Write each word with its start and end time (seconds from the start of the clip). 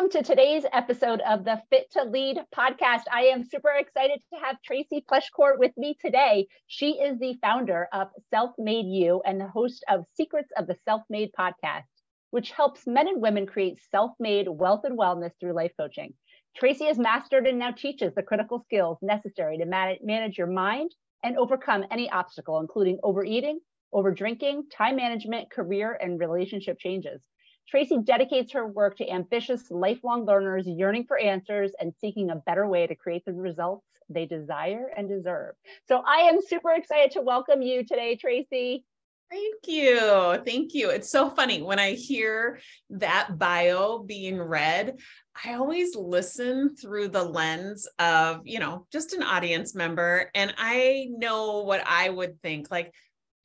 Welcome 0.00 0.22
to 0.22 0.26
today's 0.26 0.64
episode 0.72 1.20
of 1.28 1.44
the 1.44 1.60
Fit 1.68 1.90
to 1.92 2.04
Lead 2.04 2.38
podcast. 2.56 3.02
I 3.12 3.24
am 3.24 3.44
super 3.44 3.68
excited 3.68 4.18
to 4.32 4.40
have 4.40 4.56
Tracy 4.62 5.04
Fleshcourt 5.06 5.58
with 5.58 5.72
me 5.76 5.94
today. 6.00 6.46
She 6.68 6.92
is 6.92 7.18
the 7.18 7.36
founder 7.42 7.86
of 7.92 8.08
Self 8.30 8.52
Made 8.56 8.86
You 8.86 9.20
and 9.26 9.38
the 9.38 9.48
host 9.48 9.84
of 9.90 10.06
Secrets 10.16 10.48
of 10.56 10.66
the 10.66 10.76
Self 10.86 11.02
Made 11.10 11.32
podcast, 11.38 11.84
which 12.30 12.50
helps 12.50 12.86
men 12.86 13.08
and 13.08 13.20
women 13.20 13.44
create 13.46 13.78
self 13.90 14.12
made 14.18 14.48
wealth 14.48 14.84
and 14.84 14.98
wellness 14.98 15.32
through 15.38 15.52
life 15.52 15.72
coaching. 15.78 16.14
Tracy 16.56 16.86
has 16.86 16.98
mastered 16.98 17.46
and 17.46 17.58
now 17.58 17.70
teaches 17.70 18.14
the 18.14 18.22
critical 18.22 18.62
skills 18.64 18.96
necessary 19.02 19.58
to 19.58 19.66
manage 19.66 20.38
your 20.38 20.46
mind 20.46 20.94
and 21.22 21.36
overcome 21.36 21.84
any 21.90 22.08
obstacle, 22.08 22.58
including 22.58 22.98
overeating, 23.02 23.60
overdrinking, 23.92 24.62
time 24.72 24.96
management, 24.96 25.50
career, 25.50 25.92
and 26.00 26.18
relationship 26.18 26.78
changes. 26.78 27.20
Tracy 27.68 27.98
dedicates 27.98 28.52
her 28.52 28.66
work 28.66 28.96
to 28.96 29.08
ambitious, 29.08 29.70
lifelong 29.70 30.24
learners 30.24 30.66
yearning 30.66 31.04
for 31.04 31.18
answers 31.18 31.72
and 31.80 31.94
seeking 32.00 32.30
a 32.30 32.36
better 32.36 32.66
way 32.66 32.86
to 32.86 32.94
create 32.94 33.24
the 33.24 33.32
results 33.32 33.86
they 34.08 34.26
desire 34.26 34.90
and 34.96 35.08
deserve. 35.08 35.54
So 35.86 36.02
I 36.04 36.22
am 36.22 36.40
super 36.42 36.72
excited 36.72 37.12
to 37.12 37.20
welcome 37.20 37.62
you 37.62 37.84
today, 37.84 38.16
Tracy. 38.16 38.84
Thank 39.30 39.68
you. 39.68 40.42
Thank 40.44 40.74
you. 40.74 40.90
It's 40.90 41.08
so 41.08 41.30
funny 41.30 41.62
when 41.62 41.78
I 41.78 41.92
hear 41.92 42.58
that 42.90 43.38
bio 43.38 44.00
being 44.00 44.42
read, 44.42 44.98
I 45.44 45.54
always 45.54 45.94
listen 45.94 46.74
through 46.74 47.08
the 47.08 47.22
lens 47.22 47.86
of, 48.00 48.40
you 48.44 48.58
know, 48.58 48.88
just 48.90 49.12
an 49.12 49.22
audience 49.22 49.72
member. 49.72 50.28
And 50.34 50.52
I 50.58 51.06
know 51.10 51.60
what 51.60 51.84
I 51.86 52.08
would 52.08 52.42
think 52.42 52.72
like, 52.72 52.92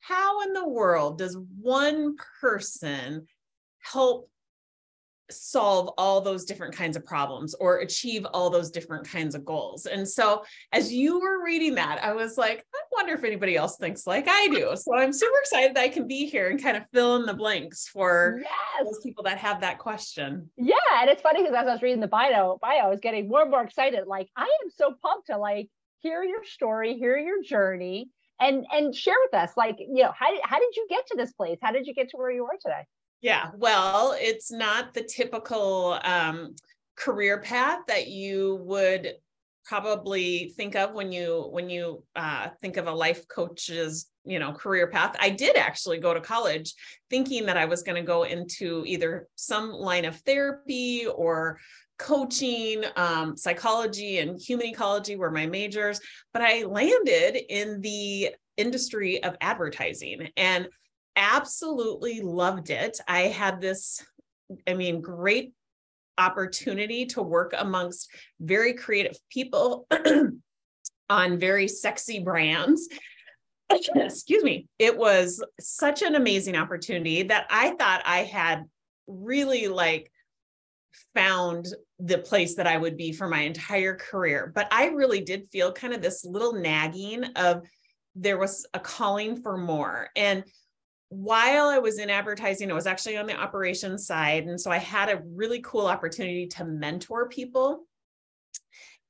how 0.00 0.42
in 0.42 0.52
the 0.52 0.68
world 0.68 1.18
does 1.18 1.38
one 1.60 2.16
person 2.40 3.28
help 3.92 4.28
solve 5.30 5.92
all 5.98 6.20
those 6.20 6.44
different 6.44 6.74
kinds 6.74 6.96
of 6.96 7.04
problems 7.04 7.54
or 7.54 7.78
achieve 7.78 8.24
all 8.32 8.50
those 8.50 8.70
different 8.70 9.08
kinds 9.08 9.34
of 9.34 9.44
goals. 9.44 9.86
And 9.86 10.08
so 10.08 10.44
as 10.72 10.92
you 10.92 11.20
were 11.20 11.44
reading 11.44 11.74
that, 11.74 12.02
I 12.02 12.12
was 12.12 12.38
like, 12.38 12.64
I 12.74 12.78
wonder 12.92 13.14
if 13.14 13.24
anybody 13.24 13.56
else 13.56 13.76
thinks 13.76 14.06
like 14.06 14.26
I 14.28 14.48
do. 14.48 14.72
So 14.76 14.94
I'm 14.94 15.12
super 15.12 15.38
excited 15.40 15.74
that 15.74 15.82
I 15.82 15.88
can 15.88 16.06
be 16.06 16.26
here 16.26 16.50
and 16.50 16.62
kind 16.62 16.76
of 16.76 16.84
fill 16.92 17.16
in 17.16 17.26
the 17.26 17.34
blanks 17.34 17.88
for 17.88 18.40
yes. 18.40 18.84
those 18.84 19.00
people 19.02 19.24
that 19.24 19.38
have 19.38 19.60
that 19.62 19.78
question. 19.78 20.48
Yeah. 20.56 20.74
And 21.00 21.10
it's 21.10 21.22
funny 21.22 21.42
because 21.42 21.56
as 21.56 21.66
I 21.66 21.72
was 21.72 21.82
reading 21.82 22.00
the 22.00 22.06
bio, 22.06 22.58
bio, 22.62 22.78
I 22.84 22.88
was 22.88 23.00
getting 23.00 23.28
more 23.28 23.42
and 23.42 23.50
more 23.50 23.62
excited. 23.62 24.06
Like 24.06 24.28
I 24.36 24.44
am 24.44 24.70
so 24.70 24.94
pumped 25.02 25.26
to 25.28 25.38
like 25.38 25.68
hear 26.00 26.22
your 26.22 26.44
story, 26.44 26.96
hear 26.96 27.16
your 27.16 27.42
journey 27.42 28.10
and 28.38 28.66
and 28.70 28.94
share 28.94 29.16
with 29.24 29.34
us 29.34 29.56
like, 29.56 29.76
you 29.78 30.02
know, 30.02 30.12
how, 30.16 30.30
did 30.30 30.40
how 30.44 30.58
did 30.58 30.76
you 30.76 30.86
get 30.88 31.06
to 31.08 31.16
this 31.16 31.32
place? 31.32 31.58
How 31.60 31.72
did 31.72 31.86
you 31.86 31.94
get 31.94 32.10
to 32.10 32.16
where 32.16 32.30
you 32.30 32.44
are 32.44 32.56
today? 32.62 32.86
Yeah, 33.20 33.50
well, 33.54 34.14
it's 34.18 34.52
not 34.52 34.94
the 34.94 35.02
typical 35.02 35.98
um, 36.02 36.54
career 36.96 37.40
path 37.40 37.80
that 37.88 38.08
you 38.08 38.60
would 38.62 39.14
probably 39.64 40.52
think 40.56 40.76
of 40.76 40.92
when 40.92 41.10
you 41.10 41.48
when 41.50 41.68
you 41.68 42.04
uh, 42.14 42.48
think 42.60 42.76
of 42.76 42.86
a 42.86 42.92
life 42.92 43.26
coach's 43.28 44.06
you 44.24 44.38
know 44.38 44.52
career 44.52 44.86
path. 44.86 45.16
I 45.18 45.30
did 45.30 45.56
actually 45.56 45.98
go 45.98 46.14
to 46.14 46.20
college 46.20 46.72
thinking 47.10 47.46
that 47.46 47.56
i 47.56 47.64
was 47.64 47.82
going 47.82 47.96
to 47.96 48.06
go 48.06 48.22
into 48.22 48.84
either 48.86 49.26
some 49.34 49.72
line 49.72 50.04
of 50.04 50.16
therapy 50.20 51.06
or 51.06 51.58
coaching 51.98 52.84
um, 52.96 53.36
psychology 53.36 54.18
and 54.18 54.40
human 54.40 54.66
ecology 54.66 55.16
were 55.16 55.30
my 55.30 55.46
majors 55.46 55.98
but 56.32 56.42
i 56.42 56.62
landed 56.62 57.38
in 57.48 57.80
the 57.80 58.30
industry 58.56 59.22
of 59.22 59.36
advertising. 59.40 60.28
And 60.36 60.68
absolutely 61.16 62.20
loved 62.20 62.70
it. 62.70 63.00
I 63.08 63.22
had 63.22 63.60
this, 63.60 64.04
I 64.68 64.74
mean, 64.74 65.00
great 65.00 65.52
opportunity 66.18 67.06
to 67.06 67.22
work 67.22 67.54
amongst 67.56 68.10
very 68.40 68.74
creative 68.74 69.16
people 69.30 69.86
on 71.10 71.38
very 71.38 71.68
sexy 71.68 72.20
brands. 72.20 72.88
Excuse 73.70 74.44
me. 74.44 74.68
It 74.78 74.96
was 74.96 75.44
such 75.60 76.02
an 76.02 76.14
amazing 76.14 76.56
opportunity 76.56 77.24
that 77.24 77.46
I 77.50 77.70
thought 77.70 78.02
I 78.04 78.18
had 78.18 78.64
really 79.06 79.68
like 79.68 80.10
found 81.14 81.66
the 81.98 82.18
place 82.18 82.54
that 82.56 82.66
I 82.66 82.76
would 82.76 82.96
be 82.96 83.12
for 83.12 83.28
my 83.28 83.40
entire 83.40 83.96
career. 83.96 84.52
But 84.54 84.68
I 84.70 84.86
really 84.86 85.20
did 85.20 85.48
feel 85.50 85.72
kind 85.72 85.92
of 85.92 86.02
this 86.02 86.24
little 86.24 86.54
nagging 86.54 87.24
of 87.36 87.62
there 88.14 88.38
was 88.38 88.66
a 88.72 88.80
calling 88.80 89.42
for 89.42 89.56
more. 89.56 90.08
And 90.16 90.44
while 91.08 91.66
I 91.66 91.78
was 91.78 91.98
in 91.98 92.10
advertising, 92.10 92.70
I 92.70 92.74
was 92.74 92.86
actually 92.86 93.16
on 93.16 93.26
the 93.26 93.36
operations 93.36 94.06
side. 94.06 94.44
And 94.44 94.60
so 94.60 94.70
I 94.70 94.78
had 94.78 95.08
a 95.08 95.22
really 95.34 95.60
cool 95.62 95.86
opportunity 95.86 96.46
to 96.48 96.64
mentor 96.64 97.28
people. 97.28 97.86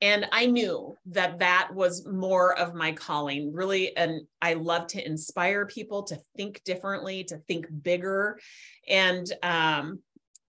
And 0.03 0.27
I 0.31 0.45
knew 0.45 0.95
that 1.07 1.39
that 1.39 1.71
was 1.73 2.07
more 2.07 2.59
of 2.59 2.75
my 2.75 2.93
calling, 2.93 3.51
really. 3.53 3.97
And 3.97 4.23
I 4.43 4.55
love 4.55 4.89
to 4.89 5.05
inspire 5.05 5.65
people 5.65 6.03
to 6.05 6.21
think 6.37 6.63
differently, 6.65 7.25
to 7.25 7.39
think 7.49 7.67
bigger. 7.83 8.39
And 8.87 9.27
um, 9.43 10.01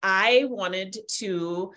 I 0.01 0.45
wanted 0.49 0.97
to 1.17 1.71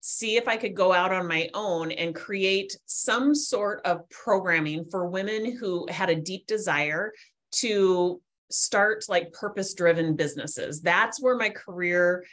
see 0.00 0.36
if 0.36 0.48
I 0.48 0.56
could 0.56 0.74
go 0.74 0.92
out 0.92 1.12
on 1.12 1.28
my 1.28 1.50
own 1.52 1.90
and 1.90 2.14
create 2.14 2.78
some 2.86 3.34
sort 3.34 3.84
of 3.84 4.08
programming 4.08 4.86
for 4.90 5.08
women 5.08 5.54
who 5.54 5.86
had 5.90 6.08
a 6.08 6.14
deep 6.14 6.46
desire 6.46 7.12
to 7.52 8.20
start 8.50 9.04
like 9.08 9.32
purpose 9.32 9.74
driven 9.74 10.16
businesses. 10.16 10.80
That's 10.80 11.20
where 11.20 11.36
my 11.36 11.50
career 11.50 12.24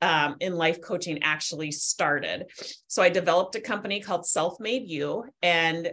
um, 0.00 0.36
in 0.40 0.56
life 0.56 0.80
coaching 0.80 1.22
actually 1.22 1.72
started. 1.72 2.46
So 2.86 3.02
I 3.02 3.08
developed 3.08 3.56
a 3.56 3.60
company 3.60 4.00
called 4.00 4.26
Self 4.26 4.60
Made 4.60 4.88
You, 4.88 5.24
and 5.42 5.90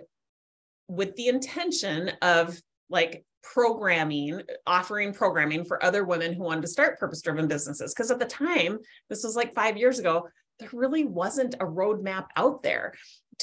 with 0.88 1.16
the 1.16 1.28
intention 1.28 2.12
of 2.22 2.60
like 2.90 3.26
programming, 3.42 4.42
offering 4.66 5.14
programming 5.14 5.66
for 5.66 5.84
other 5.84 6.04
women 6.04 6.34
who 6.34 6.44
wanted 6.44 6.62
to 6.62 6.68
start 6.68 7.00
purpose 7.00 7.22
driven 7.22 7.48
businesses. 7.48 7.94
Because 7.94 8.12
at 8.12 8.20
the 8.20 8.26
time, 8.26 8.78
this 9.10 9.24
was 9.24 9.36
like 9.36 9.56
five 9.56 9.78
years 9.78 10.00
ago, 10.00 10.28
there 10.60 10.70
really 10.74 11.06
wasn't 11.06 11.56
a 11.56 11.66
roadmap 11.66 12.28
out 12.36 12.64
there 12.64 12.94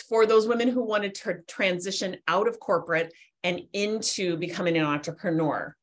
for 0.09 0.27
those 0.27 0.49
women 0.49 0.69
who 0.69 0.83
wanted 0.83 1.15
to 1.15 1.39
transition 1.47 2.17
out 2.27 2.49
of 2.49 2.59
corporate 2.59 3.13
and 3.45 3.61
into 3.73 4.37
becoming 4.37 4.77
an 4.77 4.85
entrepreneur 4.85 5.77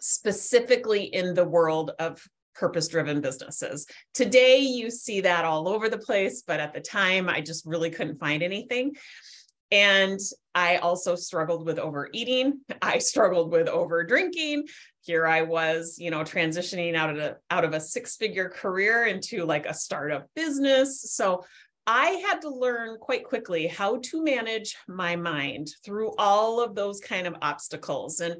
specifically 0.00 1.04
in 1.04 1.34
the 1.34 1.44
world 1.44 1.92
of 1.98 2.26
purpose 2.54 2.88
driven 2.88 3.20
businesses. 3.20 3.86
Today, 4.12 4.58
you 4.58 4.90
see 4.90 5.20
that 5.22 5.44
all 5.44 5.68
over 5.68 5.88
the 5.88 5.98
place, 5.98 6.42
but 6.46 6.60
at 6.60 6.72
the 6.72 6.80
time, 6.80 7.28
I 7.28 7.40
just 7.40 7.66
really 7.66 7.90
couldn't 7.90 8.20
find 8.20 8.42
anything. 8.42 8.94
And 9.70 10.20
I 10.54 10.76
also 10.76 11.16
struggled 11.16 11.66
with 11.66 11.78
overeating. 11.78 12.60
I 12.82 12.98
struggled 12.98 13.50
with 13.50 13.68
over 13.68 14.04
drinking. 14.04 14.68
Here 15.00 15.26
I 15.26 15.42
was, 15.42 15.96
you 15.98 16.10
know, 16.10 16.20
transitioning 16.20 16.94
out 16.94 17.10
of 17.10 17.18
a 17.18 17.36
out 17.50 17.64
of 17.64 17.74
a 17.74 17.80
six 17.80 18.16
figure 18.16 18.48
career 18.48 19.06
into 19.06 19.44
like 19.44 19.66
a 19.66 19.74
startup 19.74 20.28
business. 20.34 21.12
So 21.12 21.44
I 21.86 22.22
had 22.26 22.40
to 22.42 22.48
learn 22.48 22.98
quite 22.98 23.24
quickly 23.24 23.66
how 23.66 23.98
to 23.98 24.24
manage 24.24 24.76
my 24.88 25.16
mind 25.16 25.68
through 25.84 26.12
all 26.16 26.60
of 26.60 26.74
those 26.74 27.00
kind 27.00 27.26
of 27.26 27.36
obstacles. 27.42 28.20
And 28.20 28.36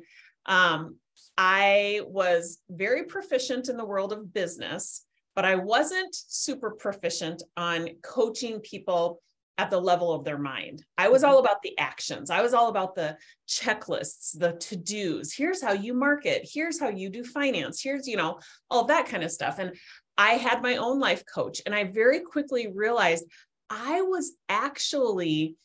um, 0.47 0.97
I 1.37 2.03
was 2.06 2.59
very 2.71 3.05
proficient 3.05 3.69
in 3.69 3.77
the 3.77 3.84
world 3.84 4.12
of 4.12 4.33
business, 4.33 5.05
but 5.34 5.45
I 5.45 5.56
wasn't 5.56 6.15
super 6.15 6.71
proficient 6.71 7.43
on 7.56 7.89
coaching 8.03 8.61
people 8.61 9.21
at 9.59 9.71
the 9.71 9.81
level 9.81 10.12
of 10.12 10.25
their 10.25 10.39
mind. 10.39 10.84
I 10.99 11.09
was 11.09 11.23
all 11.23 11.37
mm-hmm. 11.37 11.47
about 11.47 11.62
the 11.62 11.78
actions. 11.78 12.31
I 12.31 12.43
was 12.43 12.55
all 12.55 12.69
about 12.69 12.94
the 12.94 13.17
checklists, 13.49 14.39
the 14.39 14.53
to 14.53 14.77
dos. 14.77 15.33
Here's 15.33 15.62
how 15.62 15.73
you 15.73 15.94
market. 15.94 16.49
Here's 16.50 16.81
how 16.81 16.88
you 16.88 17.09
do 17.09 17.25
finance. 17.25 17.81
Here's, 17.81 18.06
you 18.06 18.17
know, 18.17 18.38
all 18.70 18.85
that 18.87 19.06
kind 19.06 19.23
of 19.23 19.31
stuff. 19.31 19.59
And 19.59 19.76
I 20.19 20.31
had 20.31 20.62
my 20.62 20.76
own 20.76 21.00
life 21.00 21.25
coach, 21.32 21.61
and 21.67 21.75
I 21.75 21.85
very 21.85 22.20
quickly 22.20 22.69
realized 22.73 23.25
I 23.70 24.03
was 24.03 24.32
actually 24.49 25.56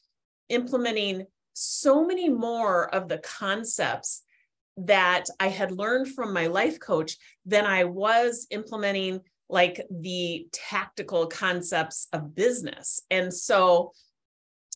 implementing 0.49 1.25
so 1.53 2.05
many 2.05 2.29
more 2.29 2.93
of 2.93 3.07
the 3.07 3.19
concepts 3.19 4.23
that 4.85 5.25
I 5.39 5.47
had 5.47 5.71
learned 5.71 6.09
from 6.13 6.33
my 6.33 6.47
life 6.47 6.79
coach 6.79 7.17
than 7.45 7.65
I 7.65 7.83
was 7.83 8.47
implementing 8.49 9.21
like 9.49 9.85
the 9.89 10.47
tactical 10.51 11.27
concepts 11.27 12.07
of 12.13 12.35
business. 12.35 13.01
And 13.09 13.33
so 13.33 13.91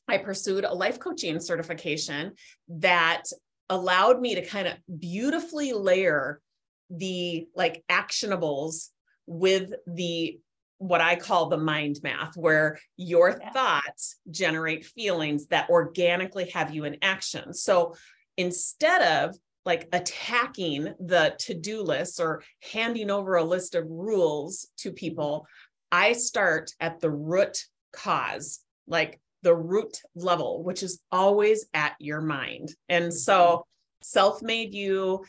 I 0.07 0.17
pursued 0.17 0.65
a 0.65 0.73
life 0.73 0.99
coaching 0.99 1.39
certification 1.39 2.33
that 2.67 3.23
allowed 3.69 4.19
me 4.19 4.35
to 4.35 4.45
kind 4.45 4.67
of 4.67 4.73
beautifully 4.99 5.73
layer 5.73 6.41
the 6.89 7.47
like 7.55 7.83
actionables 7.89 8.89
with 9.25 9.73
the 9.87 10.39
what 10.79 10.99
I 10.99 11.15
call 11.15 11.47
the 11.47 11.57
mind 11.57 11.99
math, 12.03 12.35
where 12.35 12.77
your 12.97 13.37
yeah. 13.39 13.51
thoughts 13.51 14.17
generate 14.29 14.85
feelings 14.85 15.47
that 15.47 15.69
organically 15.69 16.49
have 16.49 16.75
you 16.75 16.83
in 16.83 16.97
action. 17.01 17.53
So 17.53 17.95
instead 18.35 19.01
of 19.01 19.35
like 19.65 19.87
attacking 19.93 20.93
the 20.99 21.35
to-do 21.39 21.81
list 21.81 22.19
or 22.19 22.43
handing 22.73 23.09
over 23.09 23.35
a 23.35 23.43
list 23.43 23.75
of 23.75 23.85
rules 23.89 24.67
to 24.77 24.91
people 24.91 25.47
I 25.93 26.13
start 26.13 26.71
at 26.79 27.01
the 27.01 27.11
root 27.11 27.67
cause, 27.91 28.61
like 28.87 29.21
the 29.43 29.53
root 29.53 29.99
level, 30.15 30.63
which 30.63 30.81
is 30.81 30.99
always 31.11 31.67
at 31.75 31.93
your 31.99 32.19
mind. 32.19 32.73
And 32.89 33.13
so 33.13 33.35
mm-hmm. 33.35 33.61
self 34.01 34.41
made 34.41 34.73
you 34.73 35.23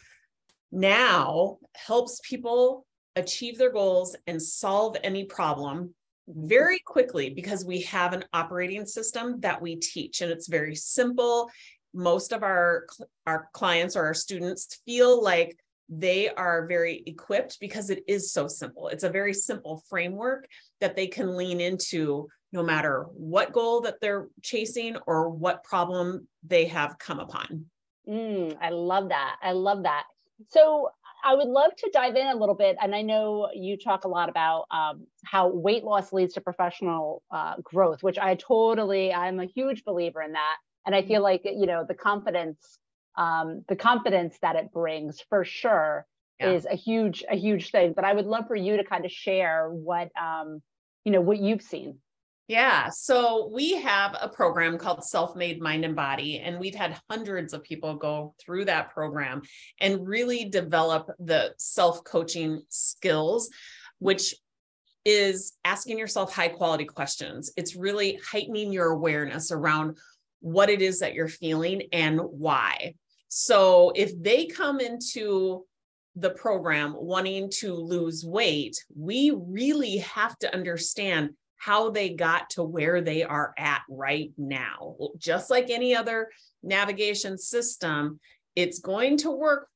now 0.72 1.58
helps 1.76 2.18
people 2.26 2.86
achieve 3.14 3.58
their 3.58 3.70
goals 3.70 4.16
and 4.26 4.40
solve 4.40 4.96
any 5.04 5.26
problem 5.26 5.94
very 6.26 6.78
quickly 6.78 7.28
because 7.28 7.66
we 7.66 7.82
have 7.82 8.14
an 8.14 8.24
operating 8.32 8.86
system 8.86 9.40
that 9.40 9.60
we 9.60 9.76
teach 9.76 10.22
and 10.22 10.32
it's 10.32 10.48
very 10.48 10.74
simple 10.74 11.50
most 11.94 12.32
of 12.32 12.42
our 12.42 12.86
our 13.26 13.48
clients 13.52 13.96
or 13.96 14.04
our 14.04 14.14
students 14.14 14.80
feel 14.84 15.22
like 15.22 15.56
they 15.88 16.28
are 16.30 16.66
very 16.66 17.02
equipped 17.06 17.58
because 17.60 17.90
it 17.90 18.02
is 18.08 18.32
so 18.32 18.48
simple 18.48 18.88
it's 18.88 19.04
a 19.04 19.08
very 19.08 19.32
simple 19.32 19.82
framework 19.88 20.46
that 20.80 20.96
they 20.96 21.06
can 21.06 21.36
lean 21.36 21.60
into 21.60 22.28
no 22.52 22.62
matter 22.62 23.06
what 23.12 23.52
goal 23.52 23.80
that 23.80 24.00
they're 24.00 24.28
chasing 24.42 24.96
or 25.06 25.28
what 25.28 25.62
problem 25.62 26.26
they 26.46 26.64
have 26.64 26.98
come 26.98 27.20
upon 27.20 27.66
mm, 28.08 28.56
i 28.60 28.70
love 28.70 29.10
that 29.10 29.36
i 29.42 29.52
love 29.52 29.82
that 29.84 30.04
so 30.48 30.90
I 31.24 31.34
would 31.34 31.48
love 31.48 31.74
to 31.76 31.90
dive 31.90 32.16
in 32.16 32.26
a 32.26 32.36
little 32.36 32.54
bit. 32.54 32.76
And 32.80 32.94
I 32.94 33.00
know 33.00 33.48
you 33.54 33.78
talk 33.78 34.04
a 34.04 34.08
lot 34.08 34.28
about 34.28 34.66
um, 34.70 35.06
how 35.24 35.48
weight 35.48 35.82
loss 35.82 36.12
leads 36.12 36.34
to 36.34 36.42
professional 36.42 37.22
uh, 37.30 37.54
growth, 37.62 38.02
which 38.02 38.18
I 38.18 38.34
totally, 38.34 39.12
I'm 39.12 39.40
a 39.40 39.46
huge 39.46 39.84
believer 39.84 40.20
in 40.20 40.32
that. 40.32 40.56
And 40.86 40.94
I 40.94 41.02
feel 41.02 41.22
like, 41.22 41.42
you 41.44 41.66
know, 41.66 41.84
the 41.86 41.94
confidence, 41.94 42.78
um, 43.16 43.64
the 43.68 43.76
confidence 43.76 44.36
that 44.42 44.56
it 44.56 44.72
brings 44.72 45.20
for 45.28 45.44
sure 45.44 46.06
yeah. 46.40 46.50
is 46.50 46.66
a 46.66 46.74
huge, 46.74 47.24
a 47.30 47.36
huge 47.36 47.70
thing. 47.70 47.92
But 47.94 48.04
I 48.04 48.12
would 48.12 48.26
love 48.26 48.46
for 48.48 48.56
you 48.56 48.76
to 48.76 48.84
kind 48.84 49.04
of 49.04 49.10
share 49.10 49.68
what, 49.70 50.10
um, 50.20 50.62
you 51.04 51.12
know, 51.12 51.20
what 51.20 51.38
you've 51.38 51.62
seen. 51.62 51.98
Yeah. 52.46 52.90
So 52.90 53.50
we 53.54 53.76
have 53.80 54.16
a 54.20 54.28
program 54.28 54.76
called 54.76 55.02
Self 55.02 55.34
Made 55.34 55.62
Mind 55.62 55.84
and 55.84 55.96
Body, 55.96 56.40
and 56.40 56.60
we've 56.60 56.74
had 56.74 57.00
hundreds 57.08 57.54
of 57.54 57.62
people 57.62 57.94
go 57.94 58.34
through 58.38 58.66
that 58.66 58.92
program 58.92 59.40
and 59.80 60.06
really 60.06 60.44
develop 60.44 61.10
the 61.18 61.54
self 61.56 62.04
coaching 62.04 62.62
skills, 62.68 63.48
which 63.98 64.34
is 65.06 65.54
asking 65.64 65.98
yourself 65.98 66.34
high 66.34 66.48
quality 66.48 66.84
questions. 66.84 67.50
It's 67.56 67.76
really 67.76 68.18
heightening 68.30 68.72
your 68.72 68.90
awareness 68.90 69.50
around 69.50 69.96
what 70.44 70.68
it 70.68 70.82
is 70.82 70.98
that 70.98 71.14
you're 71.14 71.26
feeling 71.26 71.84
and 71.90 72.20
why. 72.20 72.94
So 73.28 73.92
if 73.96 74.12
they 74.22 74.44
come 74.44 74.78
into 74.78 75.64
the 76.16 76.28
program 76.28 76.94
wanting 76.94 77.48
to 77.60 77.72
lose 77.72 78.26
weight, 78.26 78.76
we 78.94 79.32
really 79.34 79.96
have 79.98 80.38
to 80.40 80.54
understand 80.54 81.30
how 81.56 81.88
they 81.88 82.10
got 82.10 82.50
to 82.50 82.62
where 82.62 83.00
they 83.00 83.24
are 83.24 83.54
at 83.56 83.80
right 83.88 84.32
now. 84.36 84.96
Just 85.16 85.48
like 85.48 85.70
any 85.70 85.96
other 85.96 86.28
navigation 86.62 87.38
system, 87.38 88.20
it's 88.54 88.80
going 88.80 89.16
to 89.18 89.30
work 89.30 89.66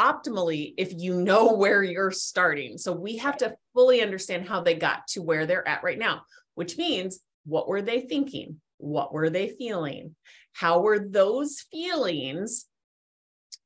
optimally 0.00 0.74
if 0.76 0.92
you 0.92 1.20
know 1.20 1.52
where 1.54 1.84
you're 1.84 2.10
starting. 2.10 2.78
So 2.78 2.90
we 2.92 3.18
have 3.18 3.36
to 3.36 3.54
fully 3.74 4.02
understand 4.02 4.48
how 4.48 4.60
they 4.60 4.74
got 4.74 5.06
to 5.10 5.22
where 5.22 5.46
they're 5.46 5.66
at 5.68 5.84
right 5.84 5.98
now, 5.98 6.22
which 6.56 6.76
means 6.76 7.20
what 7.44 7.68
were 7.68 7.80
they 7.80 8.00
thinking? 8.00 8.60
What 8.78 9.12
were 9.12 9.30
they 9.30 9.48
feeling? 9.48 10.14
How 10.52 10.80
were 10.80 10.98
those 10.98 11.64
feelings 11.70 12.66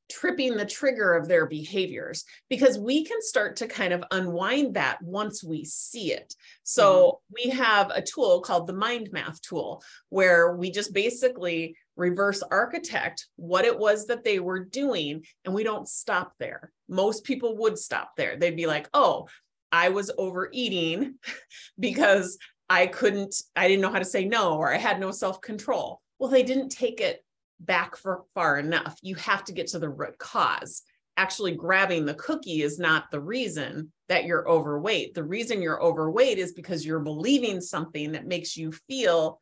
tripping 0.09 0.57
the 0.57 0.65
trigger 0.65 1.13
of 1.13 1.27
their 1.27 1.45
behaviors 1.45 2.25
because 2.49 2.77
we 2.77 3.05
can 3.05 3.21
start 3.21 3.57
to 3.57 3.67
kind 3.67 3.93
of 3.93 4.03
unwind 4.11 4.75
that 4.75 5.01
once 5.01 5.43
we 5.43 5.63
see 5.63 6.11
it. 6.11 6.33
So 6.63 7.21
mm-hmm. 7.31 7.33
we 7.35 7.57
have 7.57 7.91
a 7.91 8.01
tool 8.01 8.41
called 8.41 8.67
the 8.67 8.73
mind 8.73 9.09
math 9.11 9.41
tool 9.41 9.83
where 10.09 10.55
we 10.55 10.71
just 10.71 10.93
basically 10.93 11.75
reverse 11.95 12.41
architect 12.41 13.27
what 13.35 13.65
it 13.65 13.77
was 13.77 14.07
that 14.07 14.23
they 14.23 14.39
were 14.39 14.65
doing 14.65 15.23
and 15.45 15.53
we 15.53 15.63
don't 15.63 15.87
stop 15.87 16.33
there. 16.39 16.71
Most 16.87 17.23
people 17.23 17.57
would 17.57 17.77
stop 17.77 18.13
there. 18.17 18.35
They'd 18.35 18.55
be 18.55 18.65
like, 18.65 18.89
"Oh, 18.93 19.27
I 19.71 19.89
was 19.89 20.11
overeating 20.17 21.15
because 21.79 22.37
I 22.69 22.87
couldn't 22.87 23.35
I 23.55 23.67
didn't 23.67 23.81
know 23.81 23.91
how 23.91 23.99
to 23.99 24.05
say 24.05 24.25
no 24.25 24.57
or 24.57 24.73
I 24.73 24.77
had 24.77 24.99
no 24.99 25.11
self-control." 25.11 26.01
Well, 26.19 26.29
they 26.29 26.43
didn't 26.43 26.69
take 26.69 27.01
it 27.01 27.23
back 27.59 27.95
for 27.95 28.23
far 28.33 28.57
enough. 28.57 28.97
You 29.01 29.15
have 29.15 29.43
to 29.45 29.53
get 29.53 29.67
to 29.67 29.79
the 29.79 29.89
root 29.89 30.17
cause. 30.17 30.83
Actually, 31.17 31.53
grabbing 31.53 32.05
the 32.05 32.13
cookie 32.13 32.61
is 32.61 32.79
not 32.79 33.11
the 33.11 33.19
reason 33.19 33.91
that 34.07 34.25
you're 34.25 34.49
overweight. 34.49 35.13
The 35.13 35.23
reason 35.23 35.61
you're 35.61 35.83
overweight 35.83 36.37
is 36.37 36.53
because 36.53 36.85
you're 36.85 36.99
believing 36.99 37.59
something 37.59 38.13
that 38.13 38.25
makes 38.25 38.55
you 38.55 38.71
feel 38.71 39.41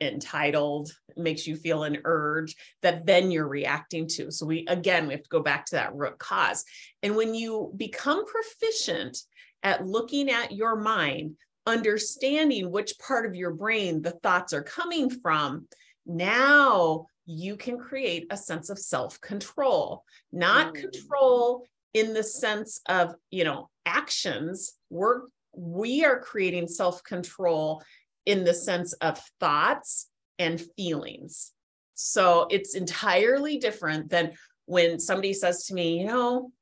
entitled, 0.00 0.92
makes 1.16 1.46
you 1.46 1.56
feel 1.56 1.82
an 1.84 1.98
urge 2.04 2.54
that 2.82 3.06
then 3.06 3.30
you're 3.30 3.48
reacting 3.48 4.06
to. 4.06 4.30
So, 4.30 4.46
we 4.46 4.64
again, 4.68 5.06
we 5.06 5.14
have 5.14 5.22
to 5.22 5.28
go 5.28 5.40
back 5.40 5.66
to 5.66 5.76
that 5.76 5.94
root 5.94 6.18
cause. 6.18 6.64
And 7.02 7.16
when 7.16 7.34
you 7.34 7.72
become 7.76 8.24
proficient 8.26 9.18
at 9.62 9.86
looking 9.86 10.30
at 10.30 10.52
your 10.52 10.76
mind, 10.76 11.36
understanding 11.66 12.70
which 12.70 12.98
part 12.98 13.26
of 13.26 13.34
your 13.34 13.52
brain 13.52 14.02
the 14.02 14.12
thoughts 14.22 14.52
are 14.52 14.62
coming 14.62 15.10
from, 15.10 15.66
now 16.06 17.06
you 17.26 17.56
can 17.56 17.78
create 17.78 18.26
a 18.30 18.36
sense 18.36 18.70
of 18.70 18.78
self 18.78 19.20
control, 19.20 20.04
not 20.32 20.74
mm. 20.74 20.80
control 20.80 21.66
in 21.94 22.14
the 22.14 22.22
sense 22.22 22.80
of, 22.88 23.14
you 23.30 23.44
know, 23.44 23.68
actions. 23.84 24.74
We're, 24.90 25.22
we 25.52 26.04
are 26.04 26.20
creating 26.20 26.68
self 26.68 27.02
control 27.02 27.82
in 28.26 28.44
the 28.44 28.54
sense 28.54 28.92
of 28.94 29.20
thoughts 29.40 30.08
and 30.38 30.60
feelings. 30.76 31.52
So 31.94 32.46
it's 32.50 32.74
entirely 32.74 33.58
different 33.58 34.10
than 34.10 34.32
when 34.66 35.00
somebody 35.00 35.32
says 35.32 35.66
to 35.66 35.74
me, 35.74 36.00
you 36.00 36.06
know, 36.06 36.52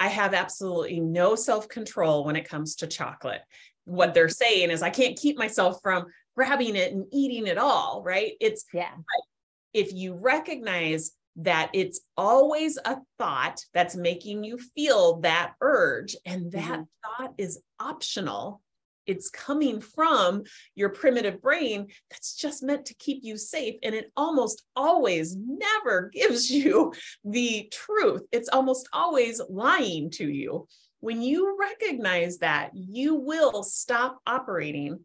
I 0.00 0.08
have 0.08 0.34
absolutely 0.34 0.98
no 0.98 1.36
self 1.36 1.68
control 1.68 2.24
when 2.24 2.34
it 2.34 2.48
comes 2.48 2.76
to 2.76 2.86
chocolate. 2.86 3.42
What 3.84 4.14
they're 4.14 4.28
saying 4.28 4.70
is, 4.70 4.82
I 4.82 4.90
can't 4.90 5.18
keep 5.18 5.38
myself 5.38 5.80
from 5.82 6.06
grabbing 6.36 6.76
it 6.76 6.92
and 6.92 7.06
eating 7.12 7.46
it 7.46 7.58
all, 7.58 8.02
right? 8.04 8.32
It's 8.40 8.64
yeah 8.72 8.92
if 9.72 9.92
you 9.92 10.14
recognize 10.14 11.12
that 11.36 11.70
it's 11.72 12.00
always 12.16 12.78
a 12.84 12.98
thought 13.18 13.64
that's 13.72 13.96
making 13.96 14.44
you 14.44 14.58
feel 14.76 15.20
that 15.20 15.54
urge, 15.60 16.14
and 16.26 16.52
that 16.52 16.80
mm-hmm. 16.80 17.22
thought 17.24 17.34
is 17.38 17.60
optional. 17.80 18.60
It's 19.06 19.30
coming 19.30 19.80
from 19.80 20.44
your 20.74 20.90
primitive 20.90 21.40
brain 21.42 21.88
that's 22.10 22.36
just 22.36 22.62
meant 22.62 22.86
to 22.86 22.94
keep 22.94 23.20
you 23.22 23.36
safe. 23.36 23.76
And 23.82 23.94
it 23.94 24.12
almost 24.16 24.62
always 24.76 25.34
never 25.36 26.10
gives 26.12 26.50
you 26.50 26.92
the 27.24 27.68
truth. 27.72 28.22
It's 28.30 28.50
almost 28.50 28.88
always 28.92 29.40
lying 29.48 30.10
to 30.10 30.30
you. 30.30 30.68
When 31.02 31.20
you 31.20 31.58
recognize 31.58 32.38
that, 32.38 32.70
you 32.74 33.16
will 33.16 33.64
stop 33.64 34.20
operating 34.24 35.00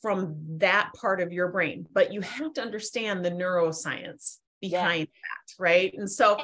from 0.00 0.36
that 0.58 0.92
part 0.94 1.20
of 1.20 1.32
your 1.32 1.48
brain, 1.48 1.88
but 1.92 2.12
you 2.12 2.20
have 2.20 2.52
to 2.52 2.62
understand 2.62 3.24
the 3.24 3.30
neuroscience 3.32 4.38
behind 4.60 5.00
yeah. 5.00 5.04
that, 5.04 5.62
right? 5.62 5.92
And 5.98 6.08
so, 6.08 6.38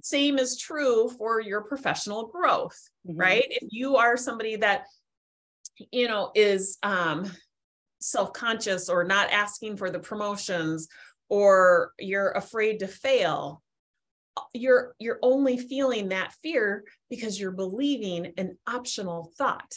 same 0.00 0.38
is 0.38 0.56
true 0.56 1.10
for 1.10 1.42
your 1.42 1.60
professional 1.60 2.28
growth, 2.28 2.80
mm-hmm. 3.06 3.20
right? 3.20 3.44
If 3.50 3.68
you 3.70 3.96
are 3.96 4.16
somebody 4.16 4.56
that, 4.56 4.84
you 5.92 6.08
know, 6.08 6.32
is 6.34 6.78
um, 6.82 7.30
self 8.00 8.32
conscious 8.32 8.88
or 8.88 9.04
not 9.04 9.30
asking 9.30 9.76
for 9.76 9.90
the 9.90 9.98
promotions, 9.98 10.88
or 11.28 11.92
you're 11.98 12.30
afraid 12.30 12.78
to 12.78 12.86
fail, 12.86 13.62
you're 14.54 14.94
you're 14.98 15.18
only 15.22 15.58
feeling 15.58 16.08
that 16.08 16.32
fear 16.42 16.84
because 17.10 17.38
you're 17.38 17.50
believing 17.50 18.32
an 18.36 18.56
optional 18.66 19.32
thought 19.38 19.74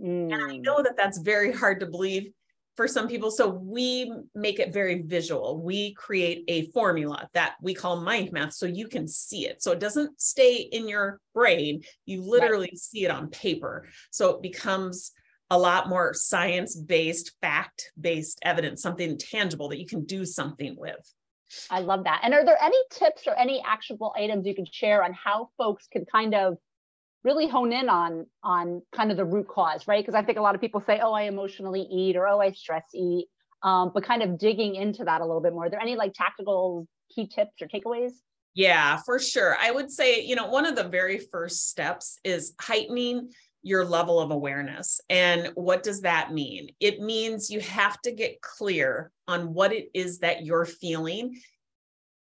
mm. 0.00 0.32
and 0.32 0.34
i 0.34 0.56
mm. 0.56 0.62
know 0.62 0.82
that 0.82 0.96
that's 0.96 1.18
very 1.18 1.52
hard 1.52 1.80
to 1.80 1.86
believe 1.86 2.32
for 2.76 2.88
some 2.88 3.08
people. 3.08 3.30
So 3.30 3.48
we 3.48 4.12
make 4.34 4.58
it 4.58 4.72
very 4.72 5.02
visual. 5.02 5.62
We 5.62 5.94
create 5.94 6.44
a 6.48 6.70
formula 6.70 7.28
that 7.34 7.54
we 7.60 7.74
call 7.74 8.00
mind 8.00 8.32
math 8.32 8.54
so 8.54 8.66
you 8.66 8.88
can 8.88 9.06
see 9.06 9.46
it. 9.46 9.62
So 9.62 9.72
it 9.72 9.80
doesn't 9.80 10.20
stay 10.20 10.56
in 10.56 10.88
your 10.88 11.20
brain. 11.34 11.82
You 12.06 12.22
literally 12.22 12.70
right. 12.72 12.78
see 12.78 13.04
it 13.04 13.10
on 13.10 13.28
paper. 13.28 13.86
So 14.10 14.30
it 14.30 14.42
becomes 14.42 15.12
a 15.50 15.58
lot 15.58 15.88
more 15.88 16.14
science 16.14 16.74
based, 16.74 17.32
fact 17.42 17.92
based 18.00 18.38
evidence, 18.42 18.80
something 18.80 19.18
tangible 19.18 19.68
that 19.68 19.80
you 19.80 19.86
can 19.86 20.04
do 20.04 20.24
something 20.24 20.74
with. 20.78 21.12
I 21.70 21.80
love 21.80 22.04
that. 22.04 22.20
And 22.22 22.34
are 22.34 22.44
there 22.44 22.62
any 22.62 22.76
tips 22.90 23.26
or 23.26 23.34
any 23.34 23.62
actionable 23.66 24.14
items 24.16 24.46
you 24.46 24.54
can 24.54 24.66
share 24.70 25.02
on 25.02 25.12
how 25.12 25.50
folks 25.58 25.86
can 25.90 26.04
kind 26.04 26.34
of 26.34 26.56
really 27.24 27.46
hone 27.46 27.72
in 27.72 27.88
on 27.88 28.26
on 28.42 28.82
kind 28.94 29.10
of 29.10 29.16
the 29.16 29.24
root 29.24 29.46
cause 29.46 29.86
right? 29.86 30.04
Because 30.04 30.16
i 30.16 30.22
think 30.24 30.38
a 30.38 30.42
lot 30.42 30.56
of 30.56 30.60
people 30.60 30.80
say 30.80 30.98
oh 31.00 31.12
i 31.12 31.22
emotionally 31.22 31.82
eat 31.82 32.16
or 32.16 32.26
oh 32.26 32.40
i 32.40 32.50
stress 32.50 32.84
eat 32.94 33.28
um, 33.62 33.92
but 33.94 34.04
kind 34.04 34.22
of 34.22 34.38
digging 34.38 34.74
into 34.74 35.04
that 35.04 35.20
a 35.20 35.24
little 35.24 35.40
bit 35.40 35.52
more. 35.52 35.66
Are 35.66 35.70
there 35.70 35.80
any 35.80 35.96
like 35.96 36.14
tactical 36.14 36.86
key 37.14 37.26
tips 37.26 37.60
or 37.60 37.68
takeaways? 37.68 38.12
Yeah 38.54 38.98
for 39.06 39.18
sure. 39.18 39.56
I 39.60 39.70
would 39.70 39.90
say 39.90 40.22
you 40.22 40.36
know 40.36 40.46
one 40.46 40.66
of 40.66 40.76
the 40.76 40.84
very 40.84 41.18
first 41.18 41.68
steps 41.70 42.18
is 42.24 42.54
heightening 42.60 43.30
your 43.62 43.84
level 43.84 44.20
of 44.20 44.30
awareness. 44.30 45.00
And 45.08 45.50
what 45.54 45.82
does 45.82 46.02
that 46.02 46.32
mean? 46.32 46.70
It 46.80 47.00
means 47.00 47.50
you 47.50 47.60
have 47.60 48.00
to 48.02 48.12
get 48.12 48.40
clear 48.40 49.10
on 49.28 49.54
what 49.54 49.72
it 49.72 49.88
is 49.94 50.18
that 50.18 50.44
you're 50.44 50.64
feeling 50.64 51.40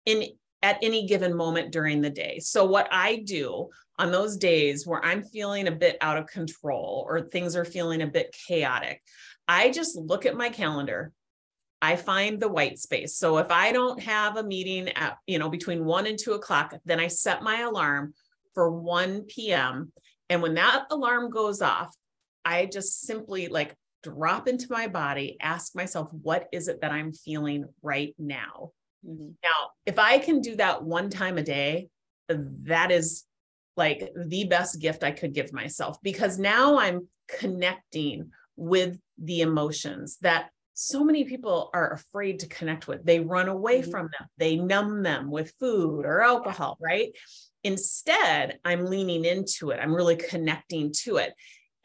in 0.06 0.26
at 0.64 0.78
any 0.84 1.08
given 1.08 1.36
moment 1.36 1.72
during 1.72 2.02
the 2.02 2.10
day. 2.10 2.40
So 2.40 2.66
what 2.66 2.88
I 2.92 3.18
do 3.18 3.70
on 3.98 4.12
those 4.12 4.38
days 4.38 4.86
where 4.86 5.04
I'm 5.04 5.24
feeling 5.24 5.68
a 5.68 5.72
bit 5.72 5.98
out 6.02 6.18
of 6.18 6.28
control 6.28 7.06
or 7.10 7.22
things 7.22 7.56
are 7.56 7.66
feeling 7.66 8.04
a 8.04 8.08
bit 8.08 8.36
chaotic, 8.48 9.02
I 9.48 9.72
just 9.72 9.96
look 9.96 10.26
at 10.26 10.38
my 10.38 10.50
calendar. 10.50 11.12
I 11.82 11.96
find 11.96 12.40
the 12.40 12.48
white 12.48 12.78
space. 12.78 13.16
So 13.16 13.40
if 13.40 13.50
I 13.50 13.72
don't 13.72 14.00
have 14.04 14.38
a 14.38 14.44
meeting 14.44 14.90
at, 14.90 15.18
you 15.26 15.40
know, 15.40 15.50
between 15.50 15.84
one 15.84 16.06
and 16.06 16.18
two 16.18 16.34
o'clock, 16.34 16.76
then 16.86 17.00
I 17.00 17.08
set 17.08 17.42
my 17.42 17.62
alarm 17.62 18.14
for 18.54 18.70
1 18.70 19.24
p.m. 19.24 19.92
And 20.32 20.42
when 20.42 20.54
that 20.54 20.86
alarm 20.92 21.30
goes 21.30 21.62
off, 21.62 21.94
I 22.46 22.66
just 22.66 23.02
simply 23.02 23.50
like 23.50 23.76
drop 24.02 24.48
into 24.48 24.68
my 24.70 24.88
body, 24.88 25.36
ask 25.42 25.76
myself, 25.76 26.08
what 26.14 26.48
is 26.54 26.70
it 26.70 26.80
that 26.80 26.92
I'm 26.92 27.12
feeling 27.12 27.66
right 27.82 28.16
now? 28.18 28.72
Mm-hmm. 29.06 29.32
Now, 29.44 29.72
if 29.86 30.00
I 30.00 30.20
can 30.20 30.40
do 30.40 30.56
that 30.56 30.84
one 30.84 31.10
time 31.10 31.38
a 31.38 31.44
day, 31.44 31.90
that 32.30 32.92
is 32.92 33.26
like 33.76 34.10
the 34.16 34.46
best 34.46 34.80
gift 34.80 35.04
I 35.04 35.12
could 35.12 35.34
give 35.34 35.52
myself 35.52 35.98
because 36.02 36.40
now 36.40 36.80
I'm 36.80 37.10
connecting 37.28 38.32
with 38.56 38.98
the 39.18 39.42
emotions 39.42 40.18
that 40.22 40.50
so 40.82 41.04
many 41.04 41.24
people 41.26 41.70
are 41.76 41.94
afraid 41.94 42.40
to 42.40 42.48
connect 42.48 42.88
with. 42.88 43.06
They 43.06 43.20
run 43.20 43.48
away 43.48 43.82
mm-hmm. 43.82 43.92
from 43.92 44.10
them, 44.18 44.28
they 44.38 44.56
numb 44.56 45.04
them 45.04 45.30
with 45.30 45.54
food 45.60 46.06
or 46.06 46.22
alcohol, 46.22 46.78
right? 46.82 47.12
Instead, 47.64 48.58
I'm 48.66 48.88
leaning 48.88 49.24
into 49.24 49.70
it. 49.70 49.80
I'm 49.80 49.94
really 49.94 50.16
connecting 50.16 50.92
to 51.04 51.18
it. 51.18 51.34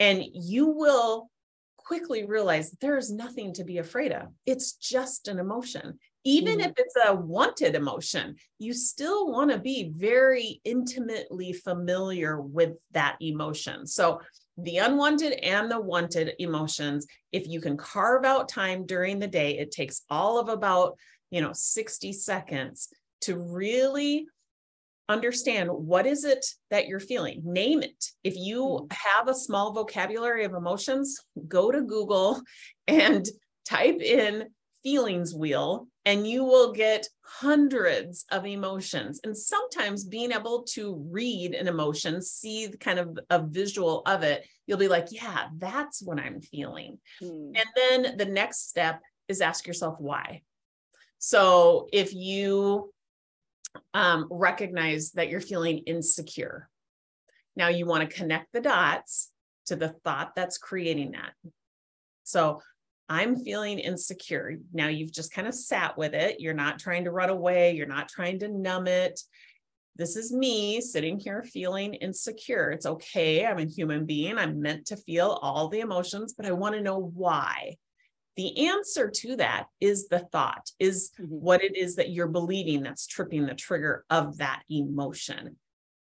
And 0.00 0.24
you 0.32 0.68
will 0.68 1.28
quickly 1.76 2.24
realize 2.24 2.70
there's 2.80 3.12
nothing 3.12 3.52
to 3.54 3.64
be 3.64 3.76
afraid 3.78 4.12
of. 4.12 4.28
It's 4.46 4.72
just 4.72 5.28
an 5.28 5.38
emotion. 5.38 5.98
Even 6.24 6.58
mm-hmm. 6.58 6.70
if 6.70 6.72
it's 6.78 6.96
a 7.06 7.14
wanted 7.14 7.74
emotion, 7.74 8.36
you 8.58 8.72
still 8.72 9.30
want 9.30 9.50
to 9.50 9.58
be 9.58 9.92
very 9.94 10.62
intimately 10.64 11.52
familiar 11.52 12.40
with 12.40 12.72
that 12.92 13.16
emotion. 13.20 13.86
So, 13.86 14.22
the 14.58 14.78
unwanted 14.78 15.32
and 15.34 15.70
the 15.70 15.80
wanted 15.80 16.32
emotions, 16.38 17.06
if 17.32 17.46
you 17.46 17.60
can 17.60 17.76
carve 17.76 18.24
out 18.24 18.48
time 18.48 18.86
during 18.86 19.18
the 19.18 19.26
day, 19.26 19.58
it 19.58 19.70
takes 19.70 20.02
all 20.08 20.38
of 20.38 20.48
about, 20.48 20.96
you 21.30 21.40
know, 21.40 21.52
60 21.52 22.12
seconds 22.12 22.88
to 23.22 23.36
really 23.36 24.26
understand 25.08 25.70
what 25.70 26.06
is 26.06 26.24
it 26.24 26.44
that 26.70 26.86
you're 26.86 27.00
feeling. 27.00 27.42
Name 27.44 27.82
it. 27.82 28.06
If 28.24 28.36
you 28.36 28.62
mm-hmm. 28.62 28.86
have 28.90 29.28
a 29.28 29.34
small 29.34 29.72
vocabulary 29.72 30.44
of 30.44 30.54
emotions 30.54 31.20
go 31.46 31.70
to 31.70 31.82
google 31.82 32.42
and 32.88 33.26
type 33.64 34.00
in 34.00 34.48
feelings 34.82 35.34
wheel 35.34 35.88
and 36.06 36.26
you 36.26 36.44
will 36.44 36.72
get 36.72 37.06
hundreds 37.20 38.24
of 38.30 38.46
emotions 38.46 39.20
and 39.24 39.36
sometimes 39.36 40.04
being 40.04 40.32
able 40.32 40.62
to 40.62 40.94
read 41.10 41.54
an 41.54 41.68
emotion 41.68 42.22
see 42.22 42.72
kind 42.80 42.98
of 42.98 43.18
a 43.28 43.42
visual 43.42 44.00
of 44.06 44.22
it 44.22 44.46
you'll 44.66 44.78
be 44.78 44.88
like 44.88 45.08
yeah 45.10 45.48
that's 45.58 46.00
what 46.00 46.18
i'm 46.18 46.40
feeling 46.40 46.98
hmm. 47.20 47.52
and 47.54 47.66
then 47.76 48.16
the 48.16 48.24
next 48.24 48.68
step 48.68 49.02
is 49.28 49.42
ask 49.42 49.66
yourself 49.66 49.96
why 49.98 50.40
so 51.18 51.88
if 51.92 52.14
you 52.14 52.90
um, 53.94 54.26
recognize 54.30 55.12
that 55.12 55.28
you're 55.28 55.40
feeling 55.40 55.78
insecure. 55.78 56.68
Now 57.54 57.68
you 57.68 57.86
want 57.86 58.08
to 58.08 58.16
connect 58.16 58.52
the 58.52 58.60
dots 58.60 59.30
to 59.66 59.76
the 59.76 59.88
thought 59.88 60.34
that's 60.34 60.58
creating 60.58 61.12
that. 61.12 61.32
So 62.24 62.60
I'm 63.08 63.36
feeling 63.36 63.78
insecure. 63.78 64.56
Now 64.72 64.88
you've 64.88 65.12
just 65.12 65.32
kind 65.32 65.46
of 65.46 65.54
sat 65.54 65.96
with 65.96 66.14
it. 66.14 66.40
You're 66.40 66.54
not 66.54 66.78
trying 66.78 67.04
to 67.04 67.12
run 67.12 67.30
away, 67.30 67.74
you're 67.74 67.86
not 67.86 68.08
trying 68.08 68.40
to 68.40 68.48
numb 68.48 68.86
it. 68.86 69.20
This 69.96 70.16
is 70.16 70.30
me 70.30 70.80
sitting 70.82 71.18
here 71.18 71.42
feeling 71.42 71.94
insecure. 71.94 72.70
It's 72.70 72.84
okay. 72.84 73.46
I'm 73.46 73.58
a 73.58 73.64
human 73.64 74.04
being. 74.04 74.36
I'm 74.36 74.60
meant 74.60 74.86
to 74.86 74.96
feel 74.96 75.38
all 75.40 75.68
the 75.68 75.80
emotions, 75.80 76.34
but 76.36 76.44
I 76.44 76.52
want 76.52 76.74
to 76.74 76.82
know 76.82 76.98
why. 76.98 77.76
The 78.36 78.68
answer 78.68 79.10
to 79.10 79.36
that 79.36 79.68
is 79.80 80.08
the 80.08 80.18
thought, 80.18 80.70
is 80.78 81.12
mm-hmm. 81.18 81.32
what 81.32 81.64
it 81.64 81.76
is 81.76 81.96
that 81.96 82.10
you're 82.10 82.26
believing 82.26 82.82
that's 82.82 83.06
tripping 83.06 83.46
the 83.46 83.54
trigger 83.54 84.04
of 84.10 84.36
that 84.38 84.62
emotion. 84.68 85.56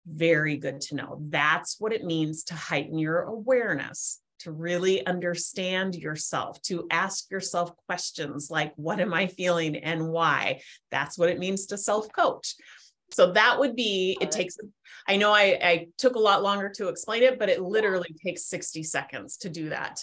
Very 0.06 0.56
good 0.56 0.80
to 0.82 0.96
know. 0.96 1.18
That's 1.28 1.76
what 1.78 1.92
it 1.92 2.04
means 2.04 2.42
to 2.44 2.54
heighten 2.54 2.98
your 2.98 3.20
awareness, 3.20 4.20
to 4.44 4.52
really 4.52 5.04
understand 5.06 5.94
yourself, 5.94 6.60
to 6.62 6.86
ask 6.90 7.30
yourself 7.30 7.76
questions 7.86 8.50
like, 8.50 8.72
What 8.76 9.00
am 9.00 9.12
I 9.12 9.26
feeling 9.26 9.76
and 9.76 10.08
why? 10.08 10.60
That's 10.90 11.18
what 11.18 11.28
it 11.28 11.38
means 11.38 11.66
to 11.66 11.78
self 11.78 12.12
coach. 12.12 12.54
So 13.10 13.32
that 13.32 13.58
would 13.58 13.76
be, 13.76 14.16
it 14.20 14.30
takes, 14.30 14.56
I 15.06 15.16
know 15.16 15.30
I, 15.30 15.58
I 15.62 15.86
took 15.98 16.16
a 16.16 16.20
lot 16.20 16.42
longer 16.42 16.68
to 16.76 16.88
explain 16.88 17.22
it, 17.22 17.38
but 17.38 17.48
it 17.48 17.60
literally 17.60 18.14
takes 18.24 18.46
60 18.46 18.82
seconds 18.82 19.36
to 19.38 19.48
do 19.48 19.68
that. 19.68 20.00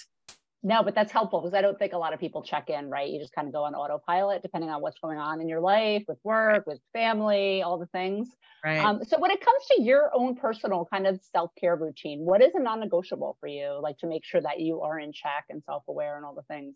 No, 0.63 0.84
but 0.84 0.94
that's 0.94 1.12
helpful 1.12 1.41
because 1.41 1.56
I 1.56 1.62
don't 1.62 1.77
think 1.80 1.94
a 1.94 1.98
lot 1.98 2.13
of 2.13 2.20
people 2.20 2.44
check 2.44 2.70
in, 2.70 2.89
right? 2.89 3.10
You 3.10 3.20
just 3.20 3.34
kind 3.34 3.48
of 3.48 3.53
go 3.53 3.63
on 3.63 3.74
autopilot 3.74 4.44
depending 4.44 4.70
on 4.70 4.82
what's 4.82 5.00
going 5.00 5.18
on 5.18 5.41
in 5.41 5.50
your 5.50 5.60
life, 5.60 6.03
with 6.08 6.20
work, 6.24 6.68
with 6.68 6.80
family, 6.94 7.63
all 7.63 7.80
the 7.80 7.88
things. 7.88 8.30
Right. 8.63 8.77
Um, 8.77 9.03
so 9.03 9.20
when 9.20 9.32
it 9.32 9.44
comes 9.44 9.63
to 9.72 9.82
your 9.82 10.12
own 10.13 10.36
personal 10.36 10.88
kind 10.91 11.08
of 11.08 11.20
self-care 11.32 11.75
routine, 11.75 12.20
what 12.20 12.44
is 12.44 12.51
a 12.53 12.62
non-negotiable 12.62 13.38
for 13.39 13.48
you, 13.48 13.80
like 13.82 13.98
to 14.00 14.08
make 14.08 14.24
sure 14.24 14.41
that 14.41 14.60
you 14.60 14.82
are 14.82 15.00
in 15.00 15.12
check 15.13 15.46
and 15.50 15.63
self-aware 15.63 16.15
and 16.15 16.25
all 16.25 16.36
the 16.36 16.44
things? 16.44 16.75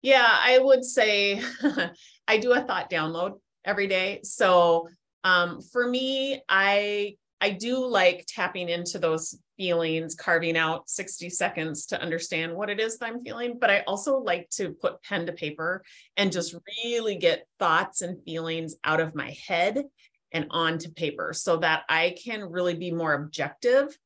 Yeah, 0.00 0.26
I 0.26 0.58
would 0.58 0.82
say 0.82 1.42
I 2.26 2.38
do 2.38 2.52
a 2.52 2.62
thought 2.62 2.90
download 2.90 3.38
every 3.66 3.86
day. 3.86 4.20
So 4.22 4.88
um, 5.24 5.60
for 5.60 5.86
me, 5.86 6.40
I 6.48 7.16
I 7.40 7.50
do 7.50 7.86
like 7.86 8.26
tapping 8.28 8.68
into 8.68 8.98
those 8.98 9.38
feelings, 9.56 10.14
carving 10.14 10.56
out 10.56 10.88
60 10.88 11.30
seconds 11.30 11.86
to 11.86 12.00
understand 12.00 12.54
what 12.54 12.70
it 12.70 12.80
is 12.80 12.98
that 12.98 13.06
I'm 13.06 13.22
feeling. 13.22 13.58
But 13.58 13.70
I 13.70 13.80
also 13.80 14.18
like 14.18 14.48
to 14.50 14.70
put 14.70 15.02
pen 15.02 15.26
to 15.26 15.32
paper 15.32 15.82
and 16.16 16.32
just 16.32 16.54
really 16.84 17.16
get 17.16 17.46
thoughts 17.58 18.02
and 18.02 18.22
feelings 18.24 18.76
out 18.84 19.00
of 19.00 19.14
my 19.14 19.36
head 19.46 19.84
and 20.32 20.46
onto 20.50 20.90
paper 20.90 21.32
so 21.32 21.56
that 21.58 21.84
I 21.88 22.14
can 22.22 22.42
really 22.42 22.74
be 22.74 22.90
more 22.90 23.14
objective 23.14 23.96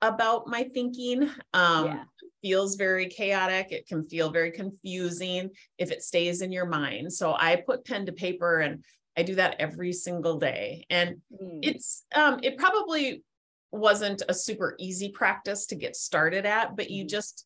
about 0.00 0.46
my 0.46 0.64
thinking. 0.74 1.30
Um, 1.52 1.86
yeah. 1.86 2.04
feels 2.42 2.76
very 2.76 3.06
chaotic. 3.08 3.72
It 3.72 3.86
can 3.86 4.08
feel 4.08 4.30
very 4.30 4.52
confusing 4.52 5.50
if 5.76 5.90
it 5.90 6.02
stays 6.02 6.40
in 6.40 6.52
your 6.52 6.66
mind. 6.66 7.12
So 7.12 7.34
I 7.38 7.56
put 7.56 7.84
pen 7.84 8.06
to 8.06 8.12
paper 8.12 8.60
and 8.60 8.84
I 9.18 9.22
do 9.22 9.34
that 9.34 9.56
every 9.58 9.92
single 9.92 10.38
day. 10.38 10.86
And 10.88 11.16
mm. 11.32 11.58
it's 11.62 12.04
um 12.14 12.38
it 12.42 12.56
probably 12.56 13.24
wasn't 13.72 14.22
a 14.28 14.34
super 14.34 14.76
easy 14.78 15.10
practice 15.10 15.66
to 15.66 15.74
get 15.74 15.96
started 15.96 16.46
at, 16.46 16.76
but 16.76 16.90
you 16.90 17.04
mm. 17.04 17.08
just 17.08 17.44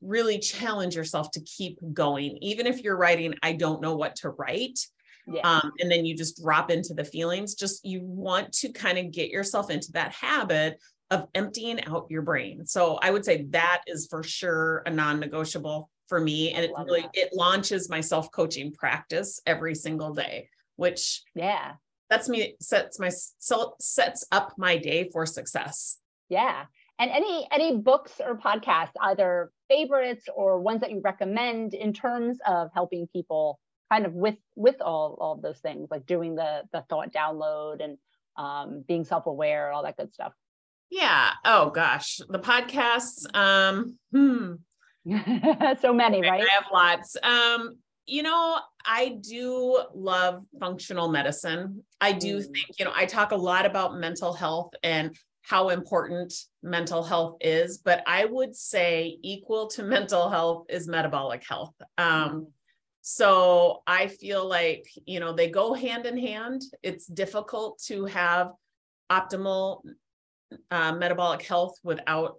really 0.00 0.38
challenge 0.38 0.94
yourself 0.94 1.30
to 1.32 1.40
keep 1.40 1.78
going. 1.92 2.38
Even 2.42 2.66
if 2.66 2.82
you're 2.82 2.96
writing, 2.96 3.34
I 3.42 3.54
don't 3.54 3.82
know 3.82 3.96
what 3.96 4.16
to 4.16 4.30
write. 4.30 4.78
Yeah. 5.26 5.40
Um, 5.42 5.72
and 5.80 5.90
then 5.90 6.04
you 6.06 6.16
just 6.16 6.42
drop 6.42 6.70
into 6.70 6.94
the 6.94 7.04
feelings, 7.04 7.54
just 7.54 7.84
you 7.84 8.00
want 8.02 8.52
to 8.52 8.72
kind 8.72 8.98
of 8.98 9.10
get 9.10 9.30
yourself 9.30 9.70
into 9.70 9.92
that 9.92 10.12
habit 10.12 10.78
of 11.10 11.26
emptying 11.34 11.84
out 11.84 12.06
your 12.10 12.22
brain. 12.22 12.66
So 12.66 12.98
I 13.02 13.10
would 13.10 13.24
say 13.24 13.46
that 13.50 13.82
is 13.86 14.06
for 14.08 14.22
sure 14.22 14.82
a 14.86 14.90
non-negotiable 14.90 15.90
for 16.06 16.20
me. 16.20 16.52
And 16.52 16.64
it 16.64 16.70
really 16.78 17.02
that. 17.02 17.10
it 17.14 17.30
launches 17.34 17.90
my 17.90 18.00
self-coaching 18.00 18.72
practice 18.72 19.40
every 19.46 19.74
single 19.74 20.14
day 20.14 20.48
which 20.78 21.22
yeah. 21.34 21.72
that's 22.08 22.28
me 22.28 22.54
sets 22.60 22.98
my 22.98 23.10
sets 23.10 24.26
up 24.32 24.54
my 24.56 24.78
day 24.78 25.10
for 25.12 25.26
success. 25.26 25.98
Yeah. 26.28 26.64
And 26.98 27.10
any 27.10 27.46
any 27.52 27.76
books 27.76 28.20
or 28.24 28.38
podcasts 28.38 28.92
either 29.02 29.50
favorites 29.68 30.26
or 30.34 30.60
ones 30.60 30.80
that 30.80 30.90
you 30.90 31.00
recommend 31.02 31.74
in 31.74 31.92
terms 31.92 32.38
of 32.46 32.70
helping 32.72 33.08
people 33.08 33.58
kind 33.90 34.06
of 34.06 34.14
with 34.14 34.36
with 34.54 34.80
all 34.80 35.16
all 35.20 35.34
of 35.34 35.42
those 35.42 35.58
things 35.58 35.88
like 35.90 36.06
doing 36.06 36.34
the 36.36 36.62
the 36.72 36.84
thought 36.88 37.12
download 37.12 37.82
and 37.82 37.98
um, 38.36 38.84
being 38.86 39.04
self-aware 39.04 39.72
all 39.72 39.82
that 39.82 39.96
good 39.96 40.14
stuff? 40.14 40.32
Yeah. 40.90 41.30
Oh 41.44 41.70
gosh. 41.70 42.20
The 42.28 42.38
podcasts 42.38 43.26
um 43.34 43.98
hmm. 44.12 44.54
So 45.80 45.92
many 45.92 46.20
right 46.20 46.42
i 46.42 46.54
have 46.54 46.66
lots. 46.72 47.16
Um 47.22 47.78
you 48.08 48.22
know, 48.22 48.58
I 48.86 49.18
do 49.20 49.82
love 49.94 50.42
functional 50.58 51.08
medicine. 51.08 51.84
I 52.00 52.12
do 52.12 52.38
mm. 52.38 52.42
think, 52.42 52.78
you 52.78 52.84
know, 52.86 52.92
I 52.94 53.04
talk 53.04 53.32
a 53.32 53.36
lot 53.36 53.66
about 53.66 53.98
mental 53.98 54.32
health 54.32 54.72
and 54.82 55.14
how 55.42 55.68
important 55.68 56.32
mental 56.62 57.02
health 57.02 57.36
is, 57.40 57.78
but 57.78 58.02
I 58.06 58.24
would 58.24 58.56
say 58.56 59.18
equal 59.22 59.68
to 59.68 59.82
mental 59.96 60.30
health 60.30 60.66
is 60.70 60.88
metabolic 60.88 61.44
health. 61.46 61.74
Um, 61.98 62.30
mm. 62.30 62.46
so 63.02 63.82
I 63.86 64.06
feel 64.06 64.48
like, 64.48 64.86
you 65.04 65.20
know, 65.20 65.34
they 65.34 65.50
go 65.50 65.74
hand 65.74 66.06
in 66.06 66.16
hand. 66.16 66.62
It's 66.82 67.06
difficult 67.06 67.80
to 67.86 68.06
have 68.06 68.52
optimal 69.10 69.82
uh, 70.70 70.92
metabolic 70.92 71.42
health 71.42 71.76
without 71.82 72.36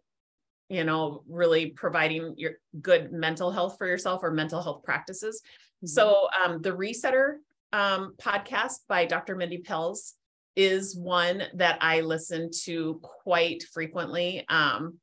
you 0.69 0.83
know, 0.83 1.23
really 1.27 1.67
providing 1.67 2.35
your 2.37 2.53
good 2.81 3.11
mental 3.11 3.51
health 3.51 3.75
for 3.77 3.87
yourself 3.87 4.21
or 4.23 4.31
mental 4.31 4.61
health 4.61 4.83
practices. 4.83 5.41
Mm-hmm. 5.77 5.87
So 5.87 6.27
um, 6.43 6.61
the 6.61 6.71
Resetter 6.71 7.37
um, 7.73 8.13
podcast 8.21 8.79
by 8.87 9.05
Dr. 9.05 9.35
Mindy 9.35 9.61
Pelz 9.61 10.13
is 10.55 10.95
one 10.95 11.43
that 11.55 11.77
I 11.81 12.01
listen 12.01 12.51
to 12.65 12.99
quite 13.01 13.63
frequently. 13.63 14.45
Um, 14.47 14.99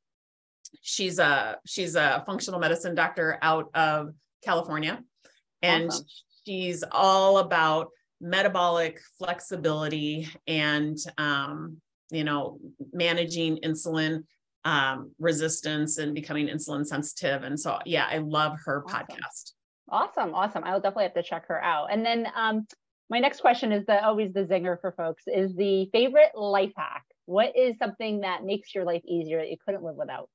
she's 0.81 1.19
a 1.19 1.57
she's 1.65 1.95
a 1.95 2.23
functional 2.25 2.59
medicine 2.59 2.95
doctor 2.95 3.37
out 3.41 3.69
of 3.73 4.13
California, 4.43 5.03
and 5.61 5.87
awesome. 5.87 6.05
she's 6.45 6.83
all 6.91 7.39
about 7.39 7.87
metabolic 8.21 8.99
flexibility 9.17 10.27
and 10.47 10.97
um, 11.17 11.77
you 12.11 12.23
know 12.23 12.59
managing 12.93 13.57
insulin 13.57 14.23
um, 14.67 15.11
resistance 15.17 15.97
and 15.97 16.13
becoming 16.13 16.47
insulin 16.47 16.85
sensitive. 16.85 17.43
And 17.43 17.57
so, 17.57 17.79
yeah, 17.85 18.05
I 18.11 18.17
love 18.17 18.57
her 18.65 18.83
awesome. 18.85 18.99
podcast. 19.07 19.53
Awesome, 19.89 20.35
awesome. 20.35 20.63
I 20.65 20.73
will 20.73 20.81
definitely 20.81 21.05
have 21.05 21.13
to 21.13 21.23
check 21.23 21.47
her 21.47 21.63
out. 21.63 21.87
And 21.89 22.05
then 22.05 22.27
um, 22.35 22.67
my 23.09 23.19
next 23.19 23.39
question 23.39 23.71
is 23.71 23.85
the 23.85 24.03
always 24.03 24.33
the 24.33 24.43
zinger 24.43 24.79
for 24.81 24.91
folks 24.91 25.23
is 25.25 25.55
the 25.55 25.89
favorite 25.93 26.31
life 26.35 26.73
hack. 26.75 27.05
What 27.27 27.55
is 27.55 27.77
something 27.77 28.21
that 28.21 28.43
makes 28.43 28.75
your 28.75 28.83
life 28.83 29.03
easier 29.05 29.37
that 29.39 29.49
you 29.49 29.55
couldn't 29.65 29.83
live 29.83 29.95
without? 29.95 30.29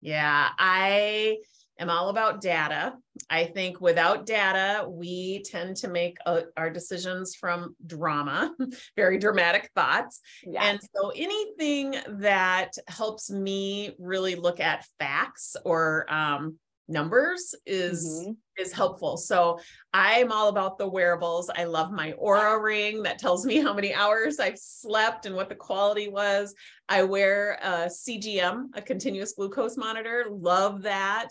Yeah, 0.00 0.48
I 0.58 1.36
am 1.78 1.90
all 1.90 2.08
about 2.08 2.40
data. 2.40 2.94
I 3.30 3.44
think 3.44 3.80
without 3.80 4.26
data, 4.26 4.86
we 4.88 5.42
tend 5.44 5.76
to 5.78 5.88
make 5.88 6.18
uh, 6.26 6.42
our 6.56 6.70
decisions 6.70 7.34
from 7.34 7.76
drama, 7.86 8.54
very 8.96 9.18
dramatic 9.18 9.70
thoughts. 9.74 10.20
And 10.58 10.80
so 10.94 11.10
anything 11.10 11.96
that 12.20 12.72
helps 12.88 13.30
me 13.30 13.94
really 13.98 14.34
look 14.34 14.60
at 14.60 14.86
facts 14.98 15.56
or 15.64 16.12
um, 16.12 16.58
numbers 16.88 17.54
is 17.66 18.06
mm-hmm. 18.06 18.32
is 18.58 18.72
helpful. 18.72 19.16
So 19.16 19.58
I'm 19.92 20.30
all 20.30 20.48
about 20.48 20.78
the 20.78 20.88
wearables. 20.88 21.50
I 21.54 21.64
love 21.64 21.90
my 21.90 22.12
Oura 22.12 22.62
ring 22.62 23.02
that 23.04 23.18
tells 23.18 23.46
me 23.46 23.58
how 23.60 23.72
many 23.72 23.94
hours 23.94 24.38
I've 24.38 24.58
slept 24.58 25.26
and 25.26 25.34
what 25.34 25.48
the 25.48 25.54
quality 25.54 26.08
was. 26.08 26.54
I 26.88 27.02
wear 27.02 27.58
a 27.62 27.86
CGM, 27.86 28.66
a 28.74 28.82
continuous 28.82 29.32
glucose 29.32 29.76
monitor. 29.76 30.26
Love 30.30 30.82
that. 30.82 31.28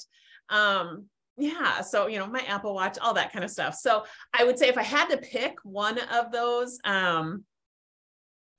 Um 0.50 1.06
yeah, 1.36 1.82
so 1.82 2.08
you 2.08 2.20
know, 2.20 2.28
my 2.28 2.42
Apple 2.42 2.76
Watch, 2.76 2.98
all 3.00 3.16
that 3.16 3.34
kind 3.34 3.44
of 3.44 3.50
stuff. 3.50 3.76
So 3.76 4.04
I 4.34 4.44
would 4.44 4.60
say 4.60 4.68
if 4.70 4.78
I 4.78 4.84
had 4.84 5.08
to 5.10 5.18
pick 5.18 5.58
one 5.64 6.00
of 6.12 6.32
those 6.32 6.80
um 6.84 7.44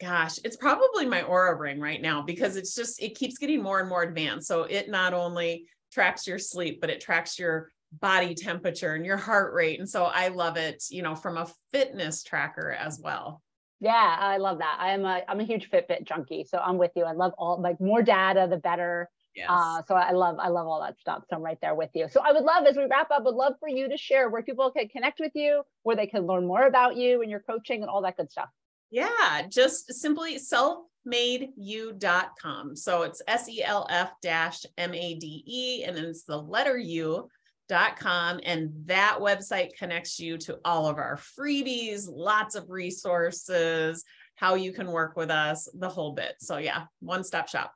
gosh, 0.00 0.38
it's 0.44 0.56
probably 0.56 1.06
my 1.06 1.22
Oura 1.22 1.58
ring 1.58 1.80
right 1.80 2.02
now 2.02 2.22
because 2.22 2.56
it's 2.56 2.74
just 2.74 3.02
it 3.02 3.16
keeps 3.16 3.38
getting 3.38 3.62
more 3.62 3.80
and 3.80 3.88
more 3.88 4.02
advanced. 4.02 4.48
So 4.48 4.64
it 4.64 4.90
not 4.90 5.14
only 5.14 5.66
tracks 5.94 6.26
your 6.26 6.38
sleep, 6.38 6.80
but 6.80 6.90
it 6.90 7.00
tracks 7.00 7.38
your 7.38 7.70
body 8.00 8.34
temperature 8.34 8.94
and 8.94 9.06
your 9.06 9.16
heart 9.16 9.54
rate. 9.54 9.78
And 9.78 9.88
so 9.88 10.04
I 10.04 10.28
love 10.28 10.56
it, 10.56 10.84
you 10.90 11.02
know, 11.02 11.14
from 11.14 11.36
a 11.36 11.48
fitness 11.70 12.22
tracker 12.22 12.72
as 12.72 13.00
well. 13.02 13.40
Yeah, 13.80 14.16
I 14.18 14.38
love 14.38 14.58
that. 14.58 14.78
I'm 14.80 15.04
a 15.04 15.22
I'm 15.28 15.40
a 15.40 15.44
huge 15.44 15.70
Fitbit 15.70 16.04
junkie, 16.04 16.44
so 16.48 16.58
I'm 16.58 16.78
with 16.78 16.92
you. 16.96 17.04
I 17.04 17.12
love 17.12 17.32
all 17.36 17.60
like 17.60 17.80
more 17.80 18.02
data, 18.02 18.46
the 18.48 18.56
better. 18.56 19.10
Yes. 19.34 19.48
Uh, 19.50 19.82
so 19.86 19.94
I 19.94 20.12
love 20.12 20.36
I 20.38 20.48
love 20.48 20.66
all 20.66 20.80
that 20.80 20.98
stuff. 20.98 21.24
So 21.28 21.36
I'm 21.36 21.42
right 21.42 21.58
there 21.60 21.74
with 21.74 21.90
you. 21.92 22.08
So 22.08 22.20
I 22.24 22.32
would 22.32 22.44
love 22.44 22.66
as 22.66 22.76
we 22.76 22.86
wrap 22.86 23.10
up, 23.10 23.24
would 23.24 23.34
love 23.34 23.54
for 23.60 23.68
you 23.68 23.88
to 23.88 23.96
share 23.96 24.30
where 24.30 24.42
people 24.42 24.70
can 24.70 24.88
connect 24.88 25.20
with 25.20 25.32
you, 25.34 25.62
where 25.82 25.96
they 25.96 26.06
can 26.06 26.26
learn 26.26 26.46
more 26.46 26.66
about 26.66 26.96
you 26.96 27.20
and 27.20 27.30
your 27.30 27.40
coaching 27.40 27.82
and 27.82 27.90
all 27.90 28.02
that 28.02 28.16
good 28.16 28.30
stuff. 28.30 28.48
Yeah, 28.90 29.42
just 29.48 29.92
simply 29.92 30.38
self 30.38 30.84
selfmadeyou.com. 31.06 32.76
So 32.76 33.02
it's 33.02 33.22
S 33.26 33.48
E 33.48 33.62
L 33.62 33.86
F 33.90 34.12
dash 34.22 34.64
M 34.78 34.94
A 34.94 35.14
D 35.14 35.44
E, 35.46 35.84
and 35.84 35.96
then 35.96 36.04
it's 36.04 36.24
the 36.24 36.40
letter 36.40 36.76
U 36.78 37.28
dot 37.66 37.98
com 37.98 38.40
and 38.44 38.70
that 38.84 39.16
website 39.20 39.70
connects 39.78 40.20
you 40.20 40.36
to 40.36 40.58
all 40.66 40.86
of 40.86 40.98
our 40.98 41.16
freebies 41.16 42.06
lots 42.06 42.54
of 42.54 42.68
resources 42.68 44.04
how 44.34 44.54
you 44.54 44.70
can 44.70 44.88
work 44.88 45.16
with 45.16 45.30
us 45.30 45.66
the 45.78 45.88
whole 45.88 46.12
bit. 46.12 46.34
So 46.40 46.58
yeah 46.58 46.84
one 47.00 47.24
stop 47.24 47.48
shop. 47.48 47.72